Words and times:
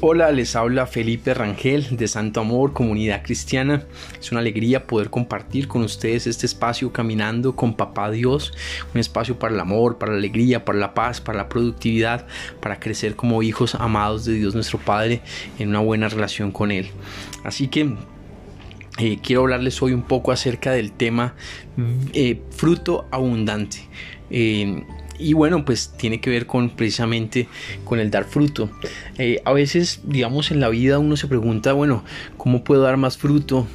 Hola, 0.00 0.30
les 0.30 0.54
habla 0.54 0.86
Felipe 0.86 1.34
Rangel 1.34 1.96
de 1.96 2.06
Santo 2.06 2.38
Amor, 2.38 2.72
Comunidad 2.72 3.24
Cristiana. 3.24 3.82
Es 4.20 4.30
una 4.30 4.40
alegría 4.40 4.86
poder 4.86 5.10
compartir 5.10 5.66
con 5.66 5.82
ustedes 5.82 6.28
este 6.28 6.46
espacio 6.46 6.92
caminando 6.92 7.56
con 7.56 7.74
Papá 7.74 8.08
Dios, 8.12 8.52
un 8.94 9.00
espacio 9.00 9.40
para 9.40 9.54
el 9.54 9.58
amor, 9.58 9.98
para 9.98 10.12
la 10.12 10.18
alegría, 10.18 10.64
para 10.64 10.78
la 10.78 10.94
paz, 10.94 11.20
para 11.20 11.38
la 11.38 11.48
productividad, 11.48 12.28
para 12.60 12.78
crecer 12.78 13.16
como 13.16 13.42
hijos 13.42 13.74
amados 13.74 14.24
de 14.24 14.34
Dios 14.34 14.54
nuestro 14.54 14.78
Padre 14.78 15.20
en 15.58 15.70
una 15.70 15.80
buena 15.80 16.08
relación 16.08 16.52
con 16.52 16.70
Él. 16.70 16.90
Así 17.42 17.66
que 17.66 17.96
eh, 18.98 19.18
quiero 19.20 19.42
hablarles 19.42 19.82
hoy 19.82 19.94
un 19.94 20.02
poco 20.02 20.30
acerca 20.30 20.70
del 20.70 20.92
tema 20.92 21.34
eh, 22.12 22.40
fruto 22.50 23.08
abundante. 23.10 23.78
Eh, 24.30 24.84
y 25.18 25.32
bueno, 25.32 25.64
pues 25.64 25.92
tiene 25.96 26.20
que 26.20 26.30
ver 26.30 26.46
con 26.46 26.70
precisamente 26.70 27.48
con 27.84 27.98
el 28.00 28.10
dar 28.10 28.24
fruto. 28.24 28.70
Eh, 29.18 29.42
a 29.44 29.52
veces, 29.52 30.00
digamos, 30.04 30.50
en 30.50 30.60
la 30.60 30.68
vida 30.68 30.98
uno 30.98 31.16
se 31.16 31.26
pregunta, 31.26 31.72
bueno, 31.72 32.04
¿cómo 32.36 32.64
puedo 32.64 32.82
dar 32.82 32.96
más 32.96 33.16
fruto? 33.16 33.66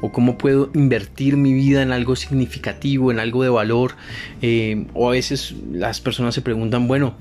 o 0.00 0.10
cómo 0.10 0.38
puedo 0.38 0.70
invertir 0.74 1.36
mi 1.36 1.52
vida 1.52 1.82
en 1.82 1.92
algo 1.92 2.16
significativo, 2.16 3.10
en 3.10 3.18
algo 3.18 3.42
de 3.42 3.50
valor. 3.50 3.94
Eh, 4.40 4.86
o 4.94 5.08
a 5.08 5.12
veces 5.12 5.54
las 5.70 6.00
personas 6.00 6.34
se 6.34 6.40
preguntan, 6.40 6.88
bueno, 6.88 7.14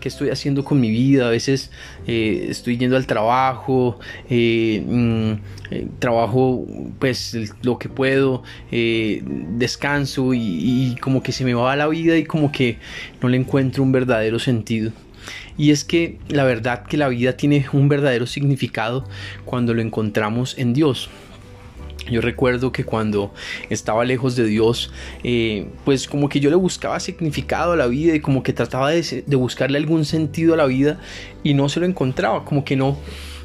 qué 0.00 0.08
estoy 0.08 0.30
haciendo 0.30 0.64
con 0.64 0.80
mi 0.80 0.90
vida. 0.90 1.26
A 1.26 1.30
veces 1.30 1.70
eh, 2.06 2.46
estoy 2.48 2.78
yendo 2.78 2.96
al 2.96 3.06
trabajo, 3.06 3.98
eh, 4.28 4.82
mm, 4.86 5.32
eh, 5.70 5.86
trabajo 5.98 6.66
pues 6.98 7.36
lo 7.62 7.78
que 7.78 7.88
puedo, 7.88 8.42
descanso 8.70 10.34
y, 10.34 10.40
y 10.40 10.96
como 11.00 11.22
que 11.22 11.32
se 11.32 11.44
me 11.44 11.54
va 11.54 11.76
la 11.76 11.86
vida 11.88 12.16
y 12.16 12.24
como 12.24 12.50
que 12.50 12.78
no 13.22 13.28
le 13.28 13.36
encuentro 13.36 13.82
un 13.82 13.92
verdadero 13.92 14.38
sentido. 14.38 14.92
Y 15.56 15.70
es 15.70 15.84
que 15.84 16.18
la 16.28 16.44
verdad 16.44 16.84
que 16.84 16.96
la 16.96 17.08
vida 17.08 17.36
tiene 17.36 17.66
un 17.72 17.88
verdadero 17.88 18.26
significado 18.26 19.06
cuando 19.44 19.74
lo 19.74 19.82
encontramos 19.82 20.56
en 20.58 20.72
Dios. 20.72 21.10
Yo 22.08 22.20
recuerdo 22.20 22.72
que 22.72 22.84
cuando 22.84 23.32
estaba 23.68 24.04
lejos 24.04 24.36
de 24.36 24.44
Dios, 24.44 24.92
eh, 25.22 25.68
pues 25.84 26.08
como 26.08 26.28
que 26.28 26.40
yo 26.40 26.50
le 26.50 26.56
buscaba 26.56 26.98
significado 27.00 27.72
a 27.72 27.76
la 27.76 27.86
vida 27.86 28.14
y 28.14 28.20
como 28.20 28.42
que 28.42 28.52
trataba 28.52 28.90
de, 28.90 29.24
buscarle 29.36 29.78
algún 29.78 30.04
sentido 30.04 30.54
a 30.54 30.56
la 30.56 30.66
vida 30.66 30.98
y 31.42 31.54
no 31.54 31.68
se 31.68 31.80
lo 31.80 31.86
encontraba, 31.86 32.44
como 32.44 32.64
que 32.64 32.76
no, 32.76 32.96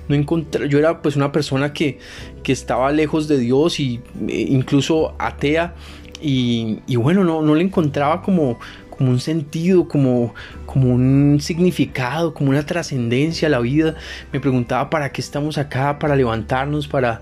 no 0.08 0.16
encontraba, 0.16 0.68
yo 0.68 0.80
era 0.80 1.02
pues 1.02 1.16
una 1.16 1.32
persona 1.32 1.74
que, 1.74 2.00
que 2.44 2.52
estaba 2.52 2.92
lejos 2.92 3.28
de 3.28 3.38
Dios 3.38 3.80
y 3.80 4.02
eh, 4.28 4.46
incluso 4.50 5.16
atea 5.20 5.76
y, 6.22 6.80
y, 6.88 6.96
bueno, 6.96 7.24
no, 7.24 7.42
no 7.42 7.56
le 7.56 7.64
encontraba 7.64 8.22
como, 8.22 8.58
como 8.90 9.12
un 9.12 9.20
sentido, 9.20 9.88
como, 9.88 10.34
como 10.66 10.94
un 10.94 11.40
significado, 11.42 12.34
como 12.34 12.50
una 12.50 12.66
trascendencia 12.66 13.48
a 13.48 13.52
la 13.52 13.60
vida. 13.60 13.96
Me 14.32 14.40
preguntaba 14.40 14.90
para 14.90 15.12
qué 15.12 15.22
estamos 15.22 15.58
acá, 15.58 16.00
para 16.00 16.16
levantarnos, 16.16 16.88
para 16.88 17.22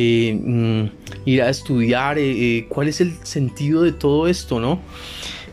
eh, 0.00 0.32
mm, 0.32 0.84
ir 1.24 1.42
a 1.42 1.50
estudiar, 1.50 2.18
eh, 2.18 2.30
eh, 2.58 2.66
cuál 2.68 2.86
es 2.86 3.00
el 3.00 3.14
sentido 3.24 3.82
de 3.82 3.90
todo 3.90 4.28
esto, 4.28 4.60
¿no? 4.60 4.78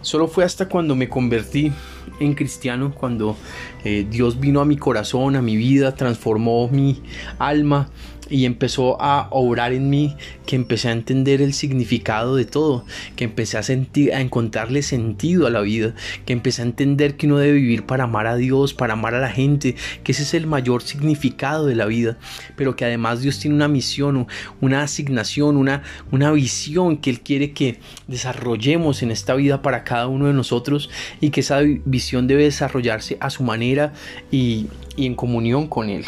Solo 0.02 0.28
fue 0.28 0.44
hasta 0.44 0.70
cuando 0.70 0.96
me 0.96 1.10
convertí 1.10 1.72
en 2.20 2.36
cristiano, 2.36 2.94
cuando 2.94 3.36
Dios 3.84 4.40
vino 4.40 4.62
a 4.62 4.66
mi 4.66 4.78
corazón, 4.78 5.36
a 5.36 5.42
mi 5.42 5.56
vida, 5.56 5.96
transformó 5.96 6.68
mi 6.68 7.02
alma 7.40 7.90
y 8.30 8.46
empezó 8.46 9.02
a 9.02 9.28
obrar 9.32 9.74
en 9.74 9.90
mí, 9.90 10.16
que 10.46 10.56
empecé 10.56 10.90
a 10.90 10.92
entender 10.92 11.42
el 11.42 11.54
significado 11.54 12.36
de 12.36 12.46
todo, 12.46 12.86
que 13.16 13.24
empecé 13.24 13.58
a 13.58 13.64
sentir, 13.64 14.14
a 14.14 14.22
encontrarle 14.22 14.82
sentido 14.82 15.48
a 15.48 15.50
la 15.50 15.62
vida, 15.62 15.94
que 16.26 16.34
empecé 16.34 16.62
a 16.62 16.66
entender 16.66 17.18
que 17.18 17.28
uno 17.28 17.38
debe 17.38 17.54
vivir 17.54 17.86
para 17.86 18.06
amar 18.06 18.28
a 18.28 18.36
Dios, 18.36 18.74
para 18.74 18.94
amar 18.94 19.16
a 19.16 19.20
la 19.20 19.30
gente, 19.30 19.76
que 20.04 20.12
ese 20.12 20.24
es 20.24 20.34
el 20.34 20.48
mayor 20.48 20.82
significado 20.82 21.66
de 21.66 21.76
la 21.76 21.86
vida, 21.86 22.18
pero 22.56 22.76
que 22.76 22.86
además 22.86 23.22
Dios 23.22 23.40
tiene 23.40 23.56
una 23.56 23.68
misión, 23.68 24.28
una 24.62 24.84
asignación, 24.84 25.58
una, 25.58 25.84
una 26.12 26.32
visión 26.32 26.98
que 26.98 27.10
Él 27.10 27.22
quiere 27.22 27.52
que 27.52 27.80
desarrollemos 28.08 29.04
en 29.04 29.12
esta 29.12 29.36
vida 29.36 29.62
para 29.62 29.84
cada 29.84 30.08
uno 30.08 30.28
de 30.28 30.34
nosotros 30.34 30.90
y 31.22 31.30
que 31.30 31.42
esa 31.42 31.62
visión 31.86 32.28
debe 32.28 32.44
desarrollarse 32.44 33.18
a 33.20 33.30
su 33.30 33.44
manera 33.44 33.94
y, 34.32 34.68
y 34.96 35.06
en 35.06 35.16
comunión 35.16 35.68
con 35.68 35.90
Él. 35.90 36.06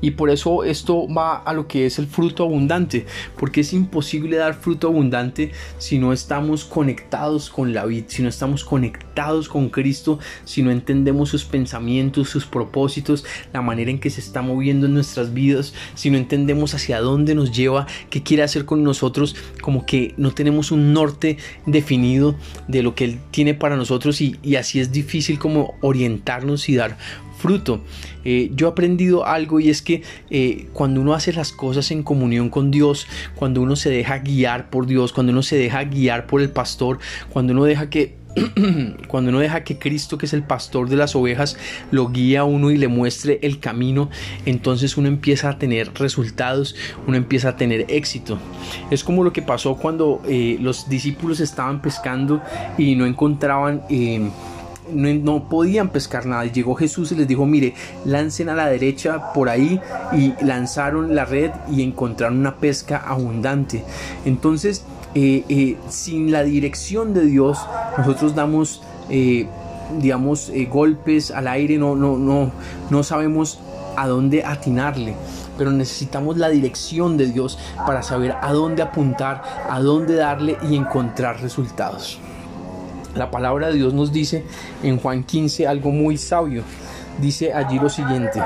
Y 0.00 0.12
por 0.12 0.30
eso 0.30 0.64
esto 0.64 1.06
va 1.08 1.36
a 1.36 1.52
lo 1.52 1.66
que 1.66 1.86
es 1.86 1.98
el 1.98 2.06
fruto 2.06 2.44
abundante, 2.44 3.06
porque 3.38 3.60
es 3.60 3.72
imposible 3.72 4.36
dar 4.36 4.54
fruto 4.54 4.88
abundante 4.88 5.52
si 5.78 5.98
no 5.98 6.12
estamos 6.12 6.64
conectados 6.64 7.50
con 7.50 7.72
la 7.72 7.84
vida, 7.86 8.06
si 8.08 8.22
no 8.22 8.28
estamos 8.28 8.64
conectados 8.64 9.48
con 9.48 9.68
Cristo, 9.68 10.18
si 10.44 10.62
no 10.62 10.70
entendemos 10.70 11.28
sus 11.28 11.44
pensamientos, 11.44 12.28
sus 12.28 12.46
propósitos, 12.46 13.24
la 13.52 13.62
manera 13.62 13.90
en 13.90 14.00
que 14.00 14.10
se 14.10 14.20
está 14.20 14.42
moviendo 14.42 14.86
en 14.86 14.94
nuestras 14.94 15.34
vidas, 15.34 15.74
si 15.94 16.10
no 16.10 16.16
entendemos 16.16 16.74
hacia 16.74 17.00
dónde 17.00 17.34
nos 17.34 17.52
lleva, 17.52 17.86
qué 18.08 18.22
quiere 18.22 18.42
hacer 18.42 18.64
con 18.64 18.82
nosotros, 18.82 19.36
como 19.60 19.86
que 19.86 20.14
no 20.16 20.32
tenemos 20.32 20.72
un 20.72 20.92
norte 20.92 21.36
definido 21.66 22.34
de 22.68 22.82
lo 22.82 22.94
que 22.94 23.04
Él 23.04 23.18
tiene 23.30 23.54
para 23.54 23.76
nosotros 23.76 24.20
y, 24.20 24.36
y 24.42 24.56
así 24.56 24.80
es 24.80 24.92
difícil 24.92 25.38
como 25.38 25.74
orientarnos 25.80 26.68
y 26.68 26.76
dar 26.76 26.96
fruto. 27.40 27.82
Eh, 28.24 28.50
yo 28.54 28.66
he 28.66 28.70
aprendido 28.70 29.26
algo 29.26 29.60
y 29.60 29.70
es 29.70 29.82
que 29.82 30.02
eh, 30.30 30.68
cuando 30.72 31.00
uno 31.00 31.14
hace 31.14 31.32
las 31.32 31.52
cosas 31.52 31.90
en 31.90 32.02
comunión 32.02 32.50
con 32.50 32.70
Dios, 32.70 33.06
cuando 33.34 33.62
uno 33.62 33.76
se 33.76 33.90
deja 33.90 34.18
guiar 34.18 34.70
por 34.70 34.86
Dios, 34.86 35.12
cuando 35.12 35.32
uno 35.32 35.42
se 35.42 35.56
deja 35.56 35.82
guiar 35.84 36.26
por 36.26 36.40
el 36.40 36.50
pastor, 36.50 36.98
cuando 37.30 37.52
uno 37.52 37.64
deja 37.64 37.88
que 37.90 38.20
cuando 39.08 39.30
uno 39.30 39.40
deja 39.40 39.64
que 39.64 39.78
Cristo, 39.78 40.18
que 40.18 40.26
es 40.26 40.32
el 40.32 40.42
pastor 40.42 40.88
de 40.88 40.96
las 40.96 41.16
ovejas, 41.16 41.56
lo 41.90 42.08
guíe 42.10 42.38
a 42.38 42.44
uno 42.44 42.70
y 42.70 42.76
le 42.76 42.88
muestre 42.88 43.40
el 43.42 43.58
camino, 43.58 44.08
entonces 44.46 44.96
uno 44.96 45.08
empieza 45.08 45.48
a 45.48 45.58
tener 45.58 45.92
resultados, 45.94 46.76
uno 47.06 47.16
empieza 47.16 47.50
a 47.50 47.56
tener 47.56 47.86
éxito. 47.88 48.38
Es 48.90 49.02
como 49.02 49.24
lo 49.24 49.32
que 49.32 49.42
pasó 49.42 49.76
cuando 49.76 50.22
eh, 50.28 50.58
los 50.60 50.88
discípulos 50.88 51.40
estaban 51.40 51.82
pescando 51.82 52.40
y 52.78 52.94
no 52.94 53.06
encontraban 53.06 53.82
no, 54.92 55.48
podían 55.48 55.88
pescar 55.88 56.26
nada. 56.26 56.44
Y 56.46 56.50
llegó 56.50 56.74
Jesús 56.74 57.12
y 57.12 57.14
les 57.16 57.28
dijo, 57.28 57.46
mire, 57.46 57.74
lancen 58.04 58.48
a 58.48 58.54
la 58.54 58.68
derecha 58.68 59.32
por 59.32 59.48
ahí 59.48 59.80
y 60.12 60.34
lanzaron 60.44 61.14
la 61.14 61.24
red 61.24 61.50
y 61.70 61.82
encontraron 61.82 62.38
una 62.38 62.56
pesca 62.56 63.02
abundante. 63.06 63.84
Entonces, 64.24 64.84
eh, 65.14 65.44
eh, 65.48 65.76
sin 65.88 66.30
la 66.30 66.42
dirección 66.42 67.14
de 67.14 67.26
Dios, 67.26 67.58
nosotros 67.98 68.34
damos, 68.34 68.82
eh, 69.08 69.46
digamos, 70.00 70.52
golpes 70.70 71.30
al 71.30 71.48
aire, 71.48 71.78
no, 71.78 71.96
no, 71.96 72.16
no, 72.16 72.50
no 72.90 73.02
sabemos 73.02 73.60
a 73.96 74.06
dónde 74.06 74.44
atinarle 74.44 75.14
pero 75.60 75.72
necesitamos 75.72 76.38
la 76.38 76.48
dirección 76.48 77.18
de 77.18 77.26
Dios 77.26 77.58
para 77.86 78.02
saber 78.02 78.34
a 78.40 78.50
dónde 78.50 78.80
apuntar, 78.80 79.42
a 79.68 79.78
dónde 79.80 80.14
darle 80.14 80.56
y 80.70 80.74
encontrar 80.74 81.42
resultados. 81.42 82.18
La 83.14 83.30
palabra 83.30 83.68
de 83.68 83.74
Dios 83.74 83.94
nos 83.94 84.12
dice 84.12 84.44
en 84.82 84.98
Juan 84.98 85.24
15 85.24 85.66
algo 85.66 85.90
muy 85.90 86.16
sabio. 86.16 86.62
Dice 87.20 87.52
allí 87.52 87.78
lo 87.78 87.90
siguiente, 87.90 88.40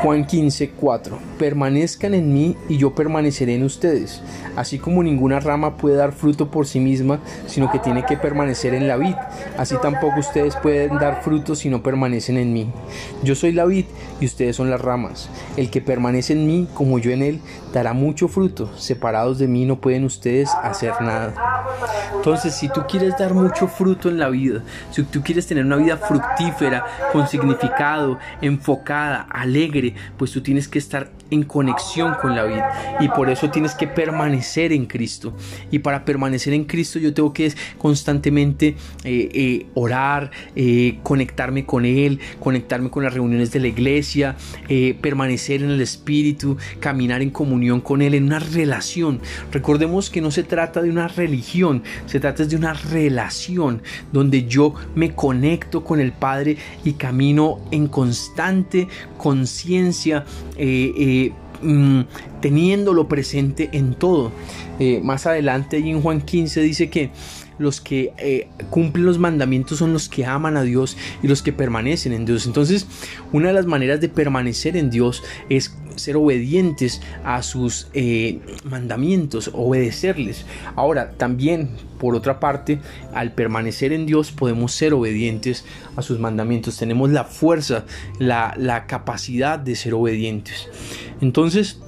Juan 0.00 0.26
15, 0.26 0.70
4, 0.70 1.18
permanezcan 1.38 2.14
en 2.14 2.32
mí 2.32 2.56
y 2.68 2.78
yo 2.78 2.94
permaneceré 2.94 3.54
en 3.56 3.64
ustedes, 3.64 4.22
así 4.56 4.78
como 4.78 5.02
ninguna 5.02 5.40
rama 5.40 5.76
puede 5.76 5.96
dar 5.96 6.12
fruto 6.12 6.50
por 6.50 6.66
sí 6.66 6.80
misma, 6.80 7.20
sino 7.46 7.70
que 7.70 7.78
tiene 7.78 8.06
que 8.06 8.16
permanecer 8.16 8.74
en 8.74 8.88
la 8.88 8.96
vid, 8.96 9.14
así 9.58 9.76
tampoco 9.82 10.20
ustedes 10.20 10.56
pueden 10.56 10.96
dar 10.98 11.22
fruto 11.22 11.54
si 11.54 11.68
no 11.68 11.82
permanecen 11.82 12.38
en 12.38 12.52
mí. 12.52 12.70
Yo 13.22 13.34
soy 13.34 13.52
la 13.52 13.66
vid 13.66 13.84
y 14.20 14.26
ustedes 14.26 14.56
son 14.56 14.70
las 14.70 14.80
ramas, 14.80 15.28
el 15.56 15.70
que 15.70 15.82
permanece 15.82 16.32
en 16.32 16.46
mí 16.46 16.68
como 16.72 16.98
yo 16.98 17.10
en 17.10 17.22
él 17.22 17.40
dará 17.72 17.92
mucho 17.92 18.28
fruto, 18.28 18.70
separados 18.78 19.38
de 19.38 19.48
mí 19.48 19.66
no 19.66 19.80
pueden 19.80 20.04
ustedes 20.04 20.50
hacer 20.62 20.92
nada. 21.00 21.53
Entonces, 22.14 22.54
si 22.54 22.68
tú 22.68 22.82
quieres 22.88 23.16
dar 23.18 23.34
mucho 23.34 23.68
fruto 23.68 24.08
en 24.08 24.18
la 24.18 24.28
vida, 24.28 24.62
si 24.90 25.02
tú 25.02 25.22
quieres 25.22 25.46
tener 25.46 25.64
una 25.64 25.76
vida 25.76 25.96
fructífera, 25.96 26.84
con 27.12 27.28
significado, 27.28 28.18
enfocada, 28.40 29.26
alegre, 29.30 29.94
pues 30.16 30.32
tú 30.32 30.40
tienes 30.40 30.68
que 30.68 30.78
estar 30.78 31.10
en 31.30 31.42
conexión 31.44 32.14
con 32.20 32.34
la 32.36 32.44
vida 32.44 32.96
y 33.00 33.08
por 33.08 33.30
eso 33.30 33.50
tienes 33.50 33.74
que 33.74 33.86
permanecer 33.86 34.72
en 34.72 34.86
Cristo. 34.86 35.32
Y 35.70 35.80
para 35.80 36.04
permanecer 36.04 36.52
en 36.52 36.64
Cristo 36.64 36.98
yo 36.98 37.12
tengo 37.14 37.32
que 37.32 37.52
constantemente 37.78 38.76
eh, 39.04 39.30
eh, 39.34 39.66
orar, 39.74 40.30
eh, 40.56 40.98
conectarme 41.02 41.66
con 41.66 41.84
Él, 41.84 42.20
conectarme 42.40 42.90
con 42.90 43.04
las 43.04 43.14
reuniones 43.14 43.50
de 43.52 43.60
la 43.60 43.68
iglesia, 43.68 44.36
permanecer 45.00 45.62
en 45.62 45.70
el 45.70 45.80
Espíritu, 45.80 46.56
caminar 46.80 47.22
en 47.22 47.30
comunión 47.30 47.80
con 47.80 48.02
Él, 48.02 48.14
en 48.14 48.24
una 48.24 48.38
relación. 48.38 49.20
Recordemos 49.52 50.10
que 50.10 50.20
no 50.20 50.30
se 50.30 50.42
trata 50.42 50.82
de 50.82 50.90
una 50.90 51.08
religión, 51.08 51.82
se 52.06 52.20
trata 52.20 52.44
de 52.44 52.56
una 52.56 52.72
relación 52.74 53.82
donde 54.12 54.44
yo 54.44 54.74
me 54.94 55.14
conecto 55.14 55.84
con 55.84 56.00
el 56.00 56.12
Padre 56.12 56.56
y 56.84 56.94
camino 56.94 57.60
en 57.70 57.86
constante 57.86 58.88
conciencia. 59.16 60.24
Mm, 61.62 62.02
teniéndolo 62.40 63.08
presente 63.08 63.70
en 63.72 63.94
todo. 63.94 64.32
Eh, 64.78 65.00
más 65.02 65.26
adelante 65.26 65.78
en 65.78 66.00
Juan 66.00 66.20
15 66.20 66.60
dice 66.60 66.90
que 66.90 67.10
los 67.58 67.80
que 67.80 68.12
eh, 68.18 68.48
cumplen 68.70 69.06
los 69.06 69.18
mandamientos 69.18 69.78
son 69.78 69.92
los 69.92 70.08
que 70.08 70.26
aman 70.26 70.56
a 70.56 70.62
Dios 70.62 70.96
y 71.22 71.28
los 71.28 71.42
que 71.42 71.52
permanecen 71.52 72.12
en 72.12 72.24
Dios. 72.24 72.46
Entonces, 72.46 72.86
una 73.32 73.48
de 73.48 73.54
las 73.54 73.66
maneras 73.66 74.00
de 74.00 74.08
permanecer 74.08 74.76
en 74.76 74.90
Dios 74.90 75.22
es 75.48 75.76
ser 75.96 76.16
obedientes 76.16 77.00
a 77.24 77.42
sus 77.42 77.88
eh, 77.94 78.40
mandamientos, 78.64 79.50
obedecerles. 79.52 80.44
Ahora, 80.76 81.12
también, 81.12 81.70
por 81.98 82.14
otra 82.14 82.40
parte, 82.40 82.80
al 83.12 83.32
permanecer 83.32 83.92
en 83.92 84.06
Dios 84.06 84.32
podemos 84.32 84.72
ser 84.72 84.94
obedientes 84.94 85.64
a 85.96 86.02
sus 86.02 86.18
mandamientos. 86.18 86.76
Tenemos 86.76 87.10
la 87.10 87.24
fuerza, 87.24 87.84
la, 88.18 88.54
la 88.56 88.86
capacidad 88.86 89.58
de 89.58 89.76
ser 89.76 89.94
obedientes. 89.94 90.68
Entonces, 91.20 91.80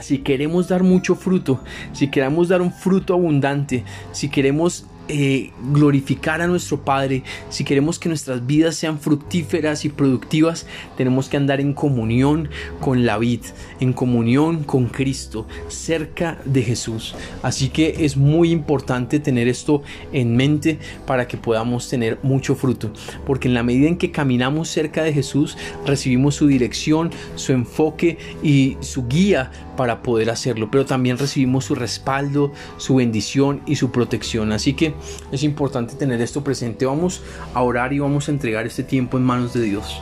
si 0.00 0.18
queremos 0.18 0.68
dar 0.68 0.82
mucho 0.82 1.14
fruto, 1.14 1.60
si 1.92 2.08
queremos 2.08 2.48
dar 2.48 2.62
un 2.62 2.72
fruto 2.72 3.14
abundante, 3.14 3.84
si 4.12 4.28
queremos 4.28 4.86
eh, 5.12 5.50
glorificar 5.72 6.40
a 6.40 6.46
nuestro 6.46 6.84
Padre, 6.84 7.24
si 7.48 7.64
queremos 7.64 7.98
que 7.98 8.08
nuestras 8.08 8.46
vidas 8.46 8.76
sean 8.76 9.00
fructíferas 9.00 9.84
y 9.84 9.88
productivas, 9.88 10.66
tenemos 10.96 11.28
que 11.28 11.36
andar 11.36 11.60
en 11.60 11.74
comunión 11.74 12.48
con 12.80 13.04
la 13.04 13.18
vid, 13.18 13.40
en 13.80 13.92
comunión 13.92 14.62
con 14.62 14.86
Cristo, 14.86 15.48
cerca 15.66 16.38
de 16.44 16.62
Jesús. 16.62 17.16
Así 17.42 17.70
que 17.70 18.04
es 18.04 18.16
muy 18.16 18.52
importante 18.52 19.18
tener 19.18 19.48
esto 19.48 19.82
en 20.12 20.36
mente 20.36 20.78
para 21.06 21.26
que 21.26 21.36
podamos 21.36 21.88
tener 21.88 22.20
mucho 22.22 22.54
fruto, 22.54 22.92
porque 23.26 23.48
en 23.48 23.54
la 23.54 23.64
medida 23.64 23.88
en 23.88 23.98
que 23.98 24.12
caminamos 24.12 24.68
cerca 24.68 25.02
de 25.02 25.12
Jesús, 25.12 25.58
recibimos 25.84 26.36
su 26.36 26.46
dirección, 26.46 27.10
su 27.34 27.50
enfoque 27.50 28.16
y 28.44 28.76
su 28.78 29.08
guía 29.08 29.50
para 29.76 30.02
poder 30.02 30.30
hacerlo, 30.30 30.70
pero 30.70 30.84
también 30.84 31.18
recibimos 31.18 31.64
su 31.64 31.74
respaldo, 31.74 32.52
su 32.76 32.96
bendición 32.96 33.62
y 33.66 33.76
su 33.76 33.90
protección. 33.90 34.52
Así 34.52 34.74
que 34.74 34.94
es 35.32 35.42
importante 35.42 35.94
tener 35.94 36.20
esto 36.20 36.42
presente. 36.42 36.86
Vamos 36.86 37.22
a 37.54 37.62
orar 37.62 37.92
y 37.92 37.98
vamos 37.98 38.28
a 38.28 38.32
entregar 38.32 38.66
este 38.66 38.82
tiempo 38.82 39.18
en 39.18 39.24
manos 39.24 39.52
de 39.54 39.62
Dios. 39.62 40.00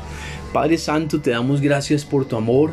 Padre 0.53 0.79
Santo, 0.79 1.21
te 1.21 1.31
damos 1.31 1.61
gracias 1.61 2.05
por 2.05 2.25
tu 2.25 2.37
amor. 2.37 2.73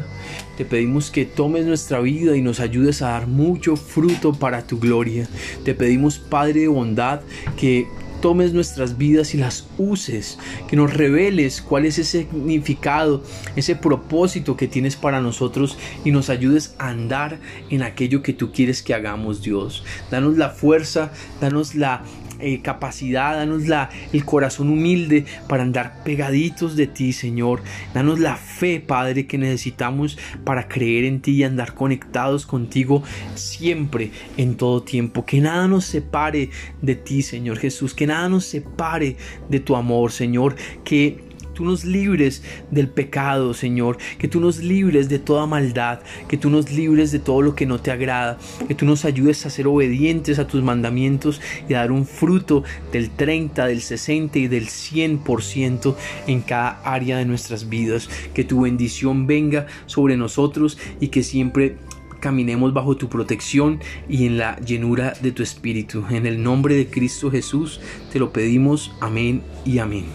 Te 0.58 0.64
pedimos 0.64 1.12
que 1.12 1.26
tomes 1.26 1.66
nuestra 1.66 2.00
vida 2.00 2.38
y 2.38 2.42
nos 2.42 2.62
ayudes 2.62 3.02
a 3.02 3.10
dar 3.10 3.28
mucho 3.28 3.76
fruto 3.76 4.34
para 4.34 4.66
tu 4.66 4.80
gloria. 4.80 5.28
Te 5.66 5.74
pedimos, 5.74 6.18
Padre 6.18 6.62
de 6.62 6.68
bondad, 6.70 7.22
que 7.58 7.88
tomes 8.26 8.54
nuestras 8.54 8.98
vidas 8.98 9.36
y 9.36 9.38
las 9.38 9.68
uses, 9.78 10.40
que 10.68 10.76
nos 10.76 10.92
reveles 10.92 11.62
cuál 11.62 11.86
es 11.86 12.00
ese 12.00 12.22
significado, 12.24 13.24
ese 13.56 13.76
propósito 13.76 14.58
que 14.58 14.68
tienes 14.68 14.96
para 14.96 15.22
nosotros 15.22 15.78
y 16.04 16.10
nos 16.10 16.32
ayudes 16.32 16.74
a 16.80 16.90
andar 16.90 17.38
en 17.70 17.84
aquello 17.84 18.24
que 18.24 18.34
tú 18.34 18.52
quieres 18.52 18.82
que 18.82 18.96
hagamos, 18.96 19.44
Dios. 19.44 19.84
Danos 20.10 20.38
la 20.38 20.50
fuerza, 20.50 21.12
danos 21.40 21.76
la 21.76 22.02
eh, 22.40 22.62
capacidad, 22.62 23.36
danos 23.36 23.68
la, 23.68 23.90
el 24.12 24.26
corazón 24.26 24.70
humilde 24.70 25.26
para 25.48 25.64
andar 25.64 26.04
pegaditos 26.04 26.76
de 26.76 26.86
ti, 26.86 27.14
Señor. 27.14 27.62
Danos 27.94 28.20
la 28.20 28.36
fe, 28.36 28.82
Padre, 28.82 29.26
que 29.26 29.38
necesitamos 29.38 30.18
para 30.44 30.68
creer 30.68 31.06
en 31.06 31.22
ti 31.22 31.32
y 31.32 31.44
andar 31.44 31.74
conectados 31.74 32.46
contigo 32.46 33.04
siempre, 33.36 34.12
en 34.36 34.56
todo 34.56 34.84
tiempo. 34.84 35.26
Que 35.26 35.40
nada 35.40 35.70
nos 35.70 35.86
separe 35.86 36.50
de 36.82 36.96
ti, 36.96 37.22
Señor 37.22 37.58
Jesús. 37.58 37.94
Que 37.94 38.06
nos 38.30 38.46
separe 38.46 39.18
de 39.50 39.60
tu 39.60 39.76
amor, 39.76 40.12
Señor. 40.12 40.56
Que 40.84 41.26
tú 41.56 41.66
nos 41.66 41.86
libres 41.86 42.44
del 42.70 42.90
pecado, 42.90 43.56
Señor, 43.56 43.98
que 44.20 44.28
tú 44.28 44.40
nos 44.40 44.60
libres 44.60 45.10
de 45.10 45.18
toda 45.18 45.48
maldad, 45.48 46.02
que 46.28 46.38
tú 46.38 46.52
nos 46.52 46.72
libres 46.72 47.12
de 47.12 47.20
todo 47.20 47.42
lo 47.42 47.56
que 47.56 47.66
no 47.66 47.80
te 47.80 47.90
agrada, 47.90 48.38
que 48.68 48.76
tú 48.76 48.86
nos 48.86 49.06
ayudes 49.06 49.46
a 49.46 49.50
ser 49.50 49.66
obedientes 49.66 50.38
a 50.38 50.48
tus 50.48 50.62
mandamientos 50.62 51.42
y 51.68 51.74
a 51.74 51.80
dar 51.80 51.92
un 51.92 52.06
fruto 52.06 52.64
del 52.92 53.10
30, 53.10 53.66
del 53.66 53.82
60 53.82 54.38
y 54.38 54.48
del 54.48 54.68
100% 54.68 55.96
en 56.28 56.42
cada 56.42 56.82
área 56.84 57.18
de 57.18 57.26
nuestras 57.26 57.70
vidas, 57.70 58.10
que 58.34 58.44
tu 58.44 58.62
bendición 58.62 59.26
venga 59.26 59.66
sobre 59.86 60.18
nosotros 60.18 60.78
y 61.00 61.08
que 61.08 61.24
siempre 61.24 61.78
caminemos 62.26 62.74
bajo 62.74 62.98
tu 62.98 63.08
protección 63.08 63.80
y 64.10 64.26
en 64.26 64.40
la 64.40 64.60
llenura 64.60 65.14
de 65.22 65.32
tu 65.32 65.44
espíritu. 65.44 66.06
En 66.10 66.26
el 66.26 66.42
nombre 66.42 66.74
de 66.74 66.88
Cristo 66.88 67.30
Jesús 67.30 67.80
te 68.12 68.18
lo 68.18 68.34
pedimos. 68.34 68.92
Amén 69.00 69.44
y 69.64 69.78
amén. 69.78 70.06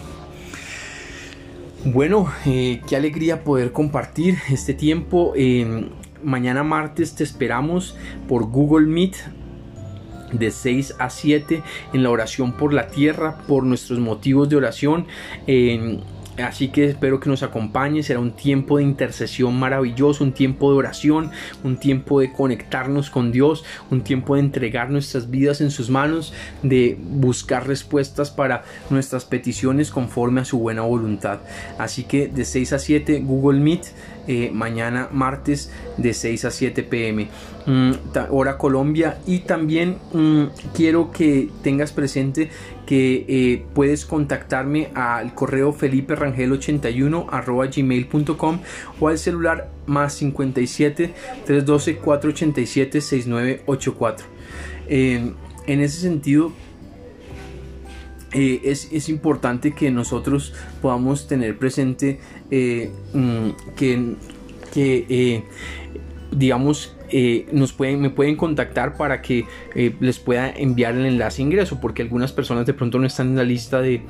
Bueno, 1.85 2.29
eh, 2.45 2.81
qué 2.85 2.97
alegría 2.97 3.45
poder 3.45 3.71
compartir 3.71 4.39
este 4.49 4.73
tiempo. 4.73 5.33
mañana 6.21 6.63
martes 6.63 7.15
te 7.15 7.23
esperamos 7.23 7.95
por 8.27 8.43
Google 8.43 8.87
Meet 8.87 9.15
de 10.33 10.51
6 10.51 10.95
a 10.99 11.09
7 11.09 11.63
en 11.93 12.03
la 12.03 12.09
oración 12.09 12.57
por 12.57 12.73
la 12.73 12.89
tierra, 12.89 13.37
por 13.47 13.63
nuestros 13.63 13.99
motivos 13.99 14.49
de 14.49 14.57
oración. 14.57 15.07
Así 16.37 16.69
que 16.69 16.85
espero 16.85 17.19
que 17.19 17.29
nos 17.29 17.43
acompañe. 17.43 18.03
Será 18.03 18.19
un 18.19 18.31
tiempo 18.31 18.77
de 18.77 18.83
intercesión 18.83 19.59
maravilloso, 19.59 20.23
un 20.23 20.31
tiempo 20.31 20.71
de 20.71 20.77
oración, 20.77 21.31
un 21.63 21.77
tiempo 21.77 22.19
de 22.19 22.31
conectarnos 22.31 23.09
con 23.09 23.31
Dios, 23.31 23.63
un 23.89 24.01
tiempo 24.01 24.35
de 24.35 24.41
entregar 24.41 24.89
nuestras 24.89 25.29
vidas 25.29 25.61
en 25.61 25.71
sus 25.71 25.89
manos, 25.89 26.33
de 26.63 26.97
buscar 26.99 27.67
respuestas 27.67 28.31
para 28.31 28.63
nuestras 28.89 29.25
peticiones 29.25 29.91
conforme 29.91 30.41
a 30.41 30.45
su 30.45 30.59
buena 30.59 30.83
voluntad. 30.83 31.39
Así 31.77 32.03
que 32.03 32.27
de 32.27 32.45
6 32.45 32.73
a 32.73 32.79
7 32.79 33.19
Google 33.19 33.59
Meet 33.59 33.85
eh, 34.27 34.51
mañana 34.53 35.09
martes 35.11 35.71
de 35.97 36.13
6 36.13 36.45
a 36.45 36.51
7 36.51 36.83
pm 36.83 37.27
mm, 37.65 37.91
hora 38.29 38.57
Colombia. 38.57 39.19
Y 39.25 39.39
también 39.39 39.97
mm, 40.13 40.43
quiero 40.73 41.11
que 41.11 41.49
tengas 41.63 41.91
presente 41.91 42.49
que 42.85 43.25
eh, 43.27 43.65
puedes 43.73 44.05
contactarme 44.05 44.89
al 44.95 45.33
correo 45.33 45.71
felipe 45.71 46.15
rangel 46.15 46.51
81 46.51 47.27
arroba 47.31 47.67
gmail.com 47.67 48.59
o 48.99 49.07
al 49.07 49.17
celular 49.17 49.69
más 49.85 50.13
57 50.15 51.13
312 51.45 51.97
487 51.97 53.01
6984 53.01 54.25
en 55.67 55.79
ese 55.79 56.01
sentido 56.01 56.51
eh, 58.33 58.61
es, 58.63 59.09
importante 59.09 59.73
que 59.73 59.91
nosotros 59.91 60.53
podamos 60.81 61.27
tener 61.27 61.57
presente 61.57 62.19
eh, 62.49 62.89
mm, 63.13 63.49
que, 63.75 64.15
que 64.73 65.05
eh, 65.09 65.43
digamos 66.31 66.95
eh, 67.11 67.45
nos 67.51 67.73
pueden, 67.73 68.01
me 68.01 68.09
pueden 68.09 68.35
contactar 68.35 68.97
para 68.97 69.21
que 69.21 69.45
eh, 69.75 69.95
les 69.99 70.19
pueda 70.19 70.49
enviar 70.49 70.95
el 70.95 71.05
enlace 71.05 71.37
de 71.37 71.43
ingreso, 71.43 71.79
porque 71.79 72.01
algunas 72.01 72.31
personas 72.31 72.65
de 72.65 72.73
pronto 72.73 72.99
no 72.99 73.05
están 73.05 73.29
en 73.29 73.35
la 73.35 73.43
lista 73.43 73.81
de, 73.81 74.01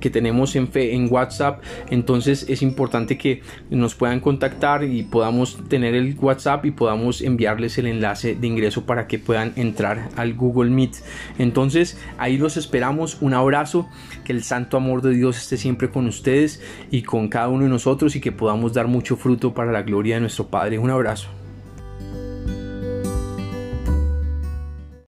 que 0.00 0.10
tenemos 0.10 0.56
en, 0.56 0.70
en 0.74 1.12
WhatsApp. 1.12 1.62
Entonces 1.90 2.46
es 2.48 2.62
importante 2.62 3.18
que 3.18 3.42
nos 3.70 3.94
puedan 3.94 4.20
contactar 4.20 4.84
y 4.84 5.02
podamos 5.02 5.58
tener 5.68 5.94
el 5.94 6.16
WhatsApp 6.18 6.64
y 6.66 6.70
podamos 6.70 7.22
enviarles 7.22 7.78
el 7.78 7.86
enlace 7.86 8.34
de 8.34 8.46
ingreso 8.46 8.86
para 8.86 9.06
que 9.06 9.18
puedan 9.18 9.52
entrar 9.56 10.08
al 10.16 10.34
Google 10.34 10.70
Meet. 10.70 10.96
Entonces 11.38 11.98
ahí 12.18 12.38
los 12.38 12.56
esperamos. 12.56 13.18
Un 13.20 13.34
abrazo. 13.34 13.88
Que 14.24 14.32
el 14.32 14.42
santo 14.42 14.76
amor 14.76 15.02
de 15.02 15.10
Dios 15.10 15.36
esté 15.36 15.56
siempre 15.56 15.90
con 15.90 16.06
ustedes 16.06 16.60
y 16.90 17.02
con 17.02 17.28
cada 17.28 17.48
uno 17.48 17.64
de 17.64 17.70
nosotros 17.70 18.16
y 18.16 18.20
que 18.20 18.32
podamos 18.32 18.72
dar 18.72 18.88
mucho 18.88 19.16
fruto 19.16 19.54
para 19.54 19.72
la 19.72 19.82
gloria 19.82 20.16
de 20.16 20.22
nuestro 20.22 20.48
Padre. 20.48 20.78
Un 20.78 20.90
abrazo. 20.90 21.45